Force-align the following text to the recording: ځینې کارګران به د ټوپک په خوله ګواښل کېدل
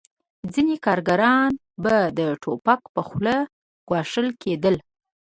ځینې 0.53 0.75
کارګران 0.85 1.51
به 1.83 1.95
د 2.17 2.19
ټوپک 2.41 2.81
په 2.95 3.01
خوله 3.07 3.35
ګواښل 3.87 4.27
کېدل 4.41 4.75